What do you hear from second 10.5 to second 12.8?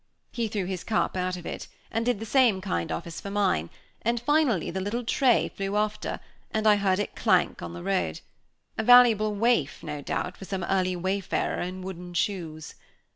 early wayfarer in wooden shoes.